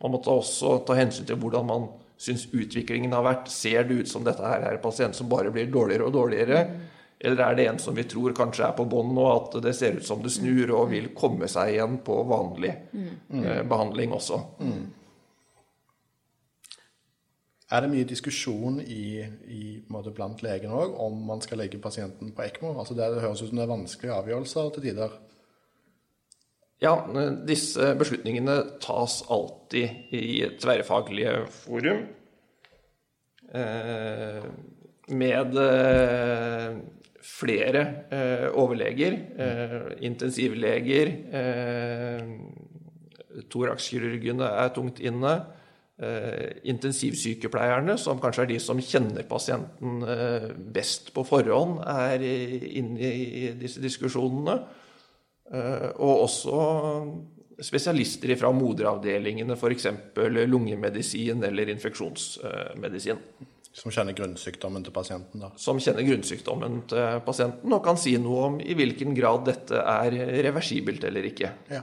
[0.00, 1.86] man må også ta hensyn til hvordan man
[2.22, 3.52] syns utviklingen har vært.
[3.52, 6.64] Ser det ut som dette her er en pasient som bare blir dårligere og dårligere?
[7.22, 10.00] Eller er det en som vi tror kanskje er på bånn nå, at det ser
[10.00, 13.12] ut som det snur og vil komme seg igjen på vanlig mm.
[13.38, 14.40] eh, behandling også?
[14.58, 14.82] Mm.
[17.72, 22.44] Er det mye diskusjon i, i blant legene òg om man skal legge pasienten på
[22.44, 22.74] ECMO?
[22.74, 25.14] Altså det, det høres ut som det er vanskelige avgjørelser til tider.
[26.82, 26.96] Ja,
[27.46, 32.02] disse beslutningene tas alltid i tverrfaglige forum.
[33.54, 34.42] Eh,
[35.22, 36.76] med eh,
[37.22, 41.12] flere eh, overleger, eh, intensivleger.
[41.40, 42.22] Eh,
[43.52, 45.34] Thoraxkirurgene er tungt inne.
[46.02, 53.12] Eh, intensivsykepleierne, som kanskje er de som kjenner pasienten eh, best på forhånd, er inne
[53.12, 54.56] i disse diskusjonene.
[55.52, 56.56] Eh, og også
[57.62, 59.86] spesialister fra moderavdelingene, f.eks.
[60.48, 63.20] lungemedisin eller infeksjonsmedisin.
[63.72, 65.40] Som kjenner grunnsykdommen til pasienten?
[65.40, 65.48] da?
[65.56, 70.16] Som kjenner grunnsykdommen til pasienten og kan si noe om i hvilken grad dette er
[70.44, 71.52] reversibelt eller ikke.
[71.72, 71.80] Ja,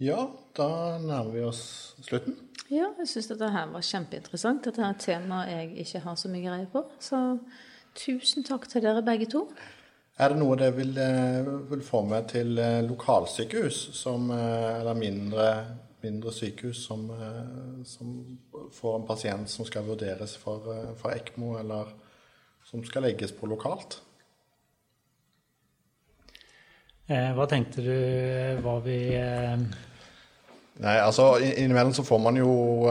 [0.00, 0.20] ja
[0.56, 1.64] da nærmer vi oss
[2.04, 2.36] slutten.
[2.70, 4.62] Ja, jeg syns dette her var kjempeinteressant.
[4.68, 6.84] Dette er et tema jeg ikke har så mye greie på.
[7.02, 7.18] Så
[7.98, 9.46] tusen takk til dere begge to.
[10.20, 14.94] Er det noe dere vil, eh, vil få med til eh, lokalsykehus, som, eh, eller
[14.94, 15.46] mindre
[16.02, 18.38] mindre sykehus som, eh, som
[18.72, 21.92] får en pasient som skal vurderes for, eh, for ECMO, eller
[22.64, 24.00] som skal legges på lokalt.
[27.08, 28.98] Eh, hva tenkte du var vi
[30.80, 32.88] Nei, altså Innimellom så får man jo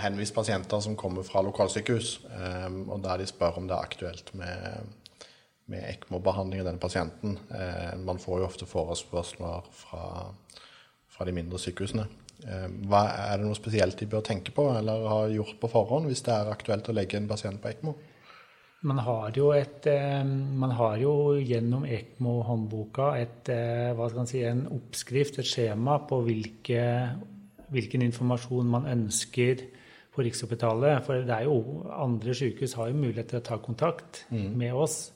[0.00, 2.24] henvist pasienter som kommer fra lokalsykehus,
[2.88, 4.86] og der de spør om det er aktuelt med,
[5.66, 7.36] med ECMO-behandling av denne pasienten.
[8.06, 10.32] Man får jo ofte forespørsler fra,
[11.10, 12.06] fra de mindre sykehusene.
[12.38, 13.00] Hva,
[13.32, 16.36] er det noe spesielt de bør tenke på eller har gjort på forhånd hvis det
[16.36, 17.96] er aktuelt å legge en pasient på ECMO?
[18.86, 25.38] Man har jo, et, eh, man har jo gjennom ECMO-håndboka et, eh, si, en oppskrift,
[25.38, 27.16] et skjema, på hvilke,
[27.72, 29.64] hvilken informasjon man ønsker
[30.14, 31.02] på Rikshospitalet.
[31.04, 34.56] For det er jo andre sykehus har jo mulighet til å ta kontakt mm.
[34.56, 35.10] med oss.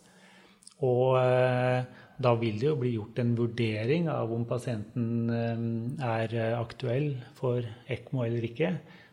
[0.82, 1.84] Og eh,
[2.22, 8.24] da vil det jo bli gjort en vurdering av om pasienten er aktuell for ECMO
[8.26, 8.72] eller ikke.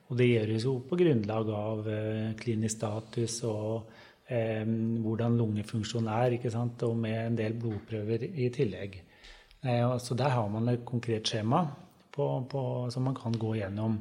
[0.10, 1.89] Og det gjøres jo på grunnlag av
[2.39, 3.91] klinisk status og
[4.30, 4.63] eh,
[5.04, 6.38] hvordan lungefunksjonen er,
[6.88, 8.98] og med en del blodprøver i tillegg.
[9.62, 11.65] Eh, så der har man et konkret skjema
[12.12, 14.00] på, på, som man kan gå gjennom.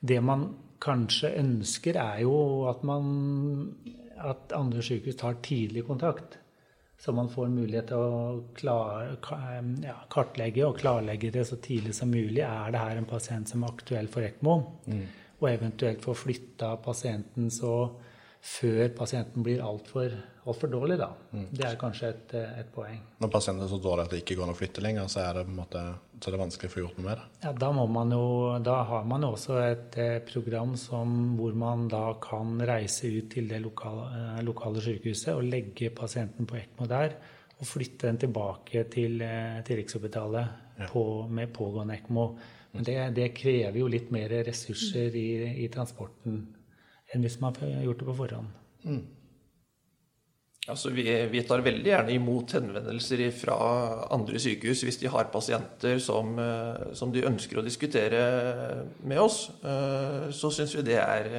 [0.00, 0.48] Det man
[0.80, 3.74] kanskje ønsker, er jo at, man,
[4.16, 6.38] at andre sykehus tar tidlig kontakt.
[7.00, 9.14] Så man får mulighet til å klar,
[9.80, 12.42] ja, kartlegge og klarlegge det så tidlig som mulig.
[12.44, 14.56] Er det her en pasient som er aktuell for ECMO?
[14.84, 15.06] Mm.
[15.40, 17.72] Og eventuelt få flytta pasienten så
[18.40, 20.14] før pasienten blir altfor
[20.48, 20.96] alt dårlig.
[20.98, 21.10] Da.
[21.32, 21.46] Mm.
[21.52, 23.00] Det er kanskje et, et, poeng.
[23.20, 25.40] Når pasienten er så dårlig at det ikke går an å flytte lenger, så er
[25.40, 25.82] det, måte,
[26.16, 27.26] så er det vanskelig å få gjort noe med det?
[27.44, 28.28] Ja, da, man jo,
[28.64, 33.28] da har man jo også et eh, program som, hvor man da kan reise ut
[33.34, 37.18] til det lokale, eh, lokale sykehuset og legge pasienten på ECMO der.
[37.60, 40.88] Og flytte den tilbake til, eh, til Rikshospitalet ja.
[40.88, 42.26] på, med pågående ECMO.
[42.72, 45.28] Men det, det, krever jo litt mer ressurser i,
[45.64, 46.40] i transporten
[47.14, 48.52] enn hvis man har gjort det på forhånd.
[48.84, 49.02] Mm.
[50.68, 53.56] Altså, vi, vi, tar veldig gjerne imot henvendelser fra
[54.12, 58.20] andre sykehus hvis de har pasienter som, eh, som de ønsker å diskutere
[59.00, 59.46] med oss.
[59.64, 61.30] Eh, så syns vi det er,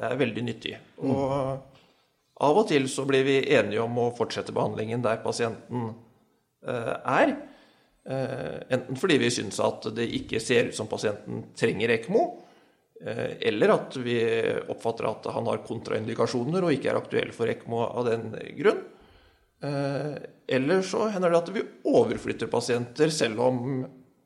[0.00, 0.78] er veldig nyttig.
[0.96, 1.12] Mm.
[1.12, 5.92] Og av og til så blir vi enige om å fortsette behandlingen der pasienten
[6.66, 7.36] eh, er.
[8.04, 12.24] Enten fordi vi syns at det ikke ser ut som pasienten trenger ECMO,
[13.04, 14.16] eller at vi
[14.72, 18.80] oppfatter at han har kontraindikasjoner og ikke er aktuell for ECMO av den grunn.
[19.64, 20.14] Eh,
[20.56, 23.84] eller så hender det at vi overflytter pasienter selv om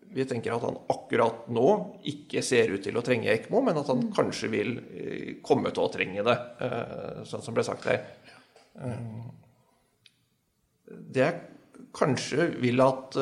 [0.09, 1.67] vi tenker at han akkurat nå
[2.09, 5.85] ikke ser ut til å trenge ECMO, men at han kanskje vil eh, komme til
[5.85, 6.39] å trenge det,
[7.29, 8.07] sånn som ble sagt her.
[10.87, 11.39] Det jeg
[11.95, 13.17] kanskje vil at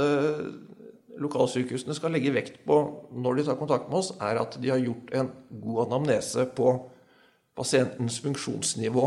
[1.23, 2.77] lokalsykehusene skal legge vekt på
[3.17, 6.75] når de tar kontakt med oss, er at de har gjort en god anamnese på
[7.57, 9.07] pasientens funksjonsnivå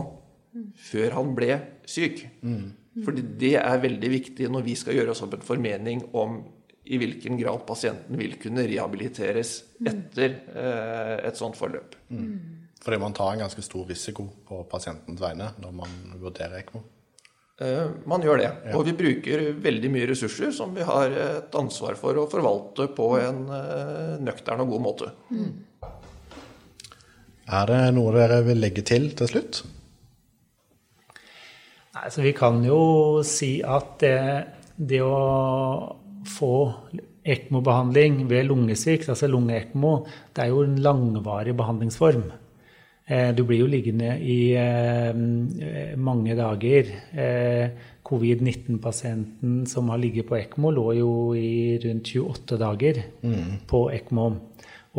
[0.90, 2.24] før han ble syk.
[2.42, 2.70] Mm.
[3.06, 6.40] Fordi det er veldig viktig når vi skal gjøre oss opp en formening om
[6.90, 9.52] i hvilken grad pasienten vil kunne rehabiliteres
[9.86, 11.94] etter eh, et sånt forløp.
[12.10, 12.32] Mm.
[12.82, 16.82] Fordi man tar en ganske stor risiko på pasientens vegne når man vurderer ECMO?
[17.60, 18.52] Eh, man gjør det.
[18.78, 23.10] Og vi bruker veldig mye ressurser som vi har et ansvar for å forvalte på
[23.20, 25.12] en eh, nøktern og god måte.
[25.34, 25.52] Mm.
[27.50, 29.64] Er det noe dere vil legge til til slutt?
[31.98, 32.82] Nei, så Vi kan jo
[33.28, 34.20] si at det,
[34.78, 35.96] det å
[36.30, 36.54] få
[37.30, 39.96] ECMO-behandling ved lungesvikt, altså lunge-ECMO,
[40.36, 42.30] det er jo en langvarig behandlingsform.
[43.10, 46.92] Eh, du blir jo liggende i eh, mange dager.
[47.10, 47.72] Eh,
[48.06, 53.66] Covid-19-pasienten som har ligget på ECMO, lå jo i rundt 28 dager mm.
[53.70, 54.28] på ECMO.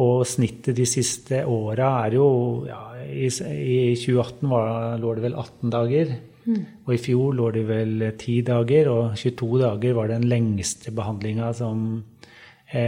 [0.03, 2.27] Og snittet de siste åra er jo
[2.67, 6.13] ja, i, i, 2018 var, lå det vel 18 dager.
[6.51, 6.61] Mm.
[6.87, 11.53] Og i fjor lå det vel 10 dager, og 22 dager var den lengste behandlinga
[11.55, 12.03] som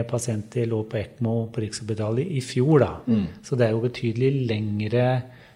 [0.09, 2.85] pasienter lå på ECMO på Rikshospitalet i fjor.
[2.85, 2.91] Da.
[3.07, 3.25] Mm.
[3.43, 5.07] Så det er jo betydelig lengre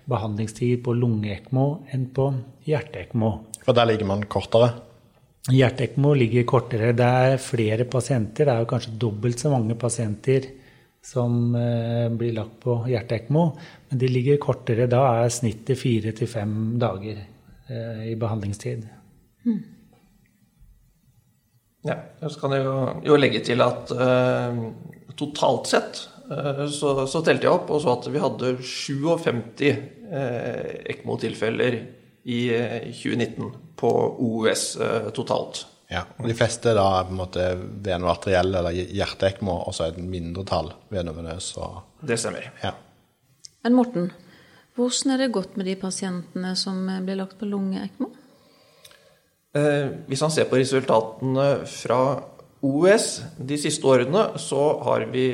[0.07, 2.29] behandlingstid på lunge-ECMO enn på
[2.67, 3.31] hjerte-ECMO.
[3.67, 4.71] For der ligger man kortere?
[5.51, 6.93] Hjerte-ECMO ligger kortere.
[6.97, 8.47] Det er flere pasienter.
[8.47, 10.51] Det er jo kanskje dobbelt så mange pasienter
[11.07, 13.47] som eh, blir lagt på hjerte-ECMO.
[13.91, 14.89] Men de ligger kortere.
[14.91, 18.87] Da er snittet fire til fem dager eh, i behandlingstid.
[19.47, 19.63] Mm.
[21.87, 22.77] Ja, så kan jeg jo,
[23.07, 24.59] jo legge til at uh,
[25.19, 30.75] totalt sett uh, så, så, telte jeg opp og så at vi hadde 57 uh,
[30.91, 31.79] ECMO-tilfeller
[32.27, 32.41] i
[32.91, 34.63] 2019 på OUS
[35.15, 35.61] totalt.
[35.93, 37.45] Ja, og De fleste da er på en måte
[37.87, 41.53] veno arteriell eller hjerteekmo, og så er det et mindretall venovenøs.
[41.63, 42.49] Og, Det stemmer.
[42.65, 42.73] ja.
[43.63, 44.11] Men Morten,
[44.75, 48.11] hvordan er det gått med de pasientene som blir lagt på lungeekmo?
[49.57, 52.01] Eh, hvis han ser på resultatene fra
[52.67, 53.07] OUS
[53.39, 55.29] de siste årene, så har vi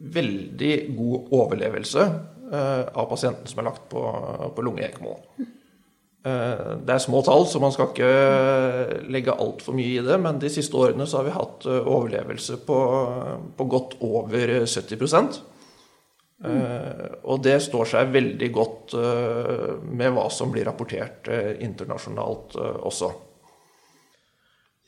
[0.00, 4.02] veldig god overlevelse eh, av pasienten som er lagt på,
[4.54, 5.16] på lungeekmo.
[5.40, 10.38] Eh, det er små tall, så man skal ikke legge altfor mye i det, men
[10.42, 12.78] de siste årene så har vi hatt overlevelse på,
[13.56, 15.00] på godt over 70
[16.44, 16.60] mm.
[17.24, 18.94] og det står seg veldig godt
[19.90, 23.10] med hva som blir rapportert internasjonalt også.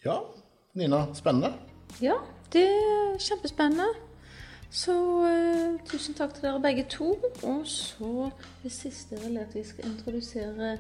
[0.05, 0.21] Ja.
[0.75, 1.53] Nina, spennende.
[2.01, 2.17] Ja,
[2.53, 3.91] det er kjempespennende.
[4.73, 7.11] Så uh, tusen takk til dere begge to.
[7.45, 8.31] Og så
[8.63, 10.79] det siste vil at vi skal introdusere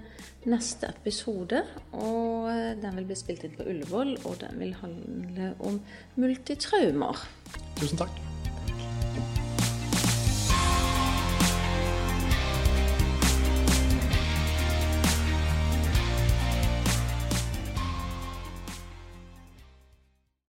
[0.48, 1.60] neste episode.
[1.92, 5.80] Og uh, den vil bli spilt inn på Ullevål, og den vil handle om
[6.16, 7.26] multitraumer.
[7.76, 8.31] Tusen takk.